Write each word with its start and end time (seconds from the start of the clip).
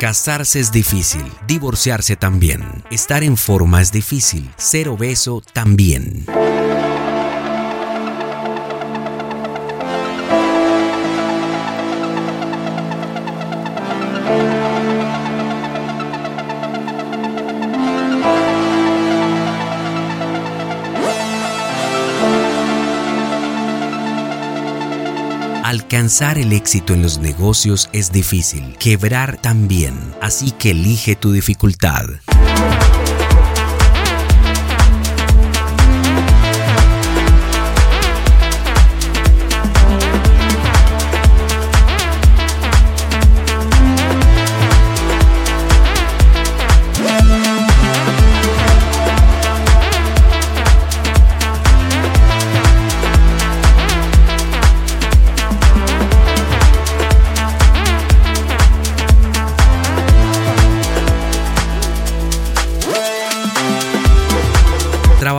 Casarse 0.00 0.60
es 0.60 0.70
difícil, 0.70 1.24
divorciarse 1.48 2.14
también, 2.14 2.84
estar 2.88 3.24
en 3.24 3.36
forma 3.36 3.82
es 3.82 3.90
difícil, 3.90 4.48
ser 4.56 4.88
obeso 4.88 5.42
también. 5.52 6.24
Alcanzar 25.68 26.38
el 26.38 26.54
éxito 26.54 26.94
en 26.94 27.02
los 27.02 27.18
negocios 27.18 27.90
es 27.92 28.10
difícil, 28.10 28.74
quebrar 28.78 29.36
también, 29.36 30.14
así 30.22 30.50
que 30.50 30.70
elige 30.70 31.14
tu 31.14 31.30
dificultad. 31.30 32.06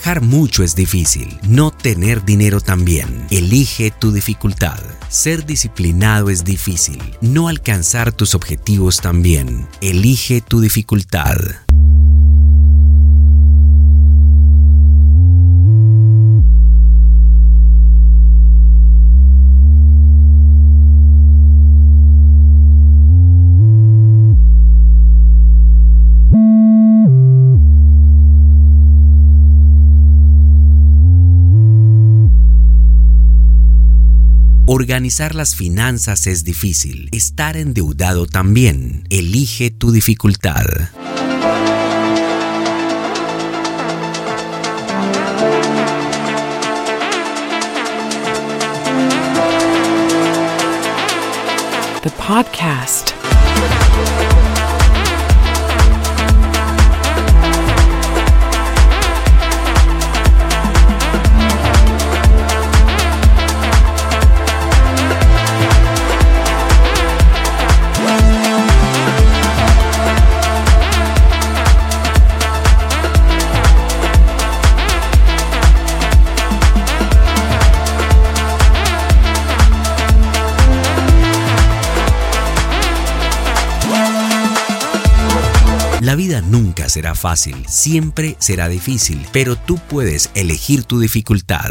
Trabajar 0.00 0.22
mucho 0.22 0.64
es 0.64 0.74
difícil, 0.74 1.38
no 1.46 1.70
tener 1.70 2.24
dinero 2.24 2.62
también. 2.62 3.26
Elige 3.30 3.90
tu 3.90 4.12
dificultad. 4.12 4.80
Ser 5.10 5.44
disciplinado 5.44 6.30
es 6.30 6.42
difícil, 6.42 7.02
no 7.20 7.48
alcanzar 7.48 8.10
tus 8.10 8.34
objetivos 8.34 9.02
también. 9.02 9.68
Elige 9.82 10.40
tu 10.40 10.62
dificultad. 10.62 11.36
Organizar 34.72 35.34
las 35.34 35.56
finanzas 35.56 36.28
es 36.28 36.44
difícil. 36.44 37.08
Estar 37.10 37.56
endeudado 37.56 38.26
también. 38.26 39.04
Elige 39.10 39.72
tu 39.72 39.90
dificultad. 39.90 40.64
The 52.04 52.10
podcast. 52.10 53.19
La 86.10 86.16
vida 86.16 86.40
nunca 86.40 86.88
será 86.88 87.14
fácil, 87.14 87.54
siempre 87.68 88.34
será 88.40 88.68
difícil, 88.68 89.24
pero 89.32 89.54
tú 89.54 89.78
puedes 89.88 90.28
elegir 90.34 90.82
tu 90.82 90.98
dificultad. 90.98 91.70